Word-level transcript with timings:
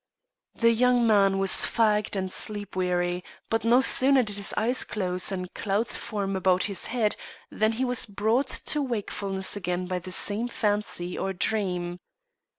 The 0.55 0.71
young 0.71 1.05
man 1.05 1.37
was 1.37 1.67
fagged 1.67 2.15
and 2.15 2.31
sleep 2.31 2.75
weary, 2.75 3.23
but 3.51 3.63
no 3.63 3.81
sooner 3.81 4.23
did 4.23 4.37
his 4.37 4.51
eyes 4.57 4.83
close, 4.83 5.31
and 5.31 5.53
clouds 5.53 5.95
form 5.95 6.35
about 6.35 6.63
his 6.63 6.87
head, 6.87 7.15
than 7.51 7.73
he 7.73 7.85
was 7.85 8.07
brought 8.07 8.47
to 8.47 8.81
wakefulness 8.81 9.55
again 9.55 9.85
by 9.85 9.99
the 9.99 10.11
same 10.11 10.47
fancy 10.47 11.19
or 11.19 11.33
dream. 11.33 11.99